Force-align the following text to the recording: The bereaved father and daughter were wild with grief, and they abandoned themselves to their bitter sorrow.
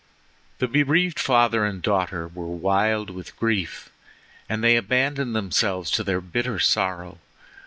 The 0.57 0.67
bereaved 0.67 1.19
father 1.19 1.63
and 1.63 1.79
daughter 1.79 2.27
were 2.27 2.47
wild 2.47 3.11
with 3.11 3.37
grief, 3.37 3.91
and 4.49 4.63
they 4.63 4.75
abandoned 4.75 5.35
themselves 5.35 5.91
to 5.91 6.03
their 6.03 6.19
bitter 6.21 6.57
sorrow. 6.59 7.19